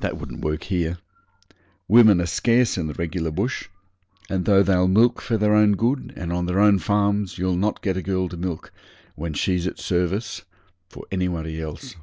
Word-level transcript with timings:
That 0.00 0.18
wouldn't 0.18 0.44
work 0.44 0.64
here. 0.64 0.98
Women 1.88 2.20
are 2.20 2.26
scarce 2.26 2.76
in 2.76 2.86
the 2.86 2.92
regular 2.92 3.30
bush, 3.30 3.70
and 4.28 4.44
though 4.44 4.62
they'll 4.62 4.86
milk 4.88 5.22
for 5.22 5.38
their 5.38 5.54
own 5.54 5.72
good 5.72 6.12
and 6.16 6.34
on 6.34 6.44
their 6.44 6.60
own 6.60 6.78
farms, 6.80 7.38
you'll 7.38 7.56
not 7.56 7.80
get 7.80 7.96
a 7.96 8.02
girl 8.02 8.28
to 8.28 8.36
milk, 8.36 8.74
when 9.14 9.32
she's 9.32 9.66
at 9.66 9.78
service, 9.78 10.42
for 10.90 11.06
anybody 11.10 11.62
else. 11.62 11.94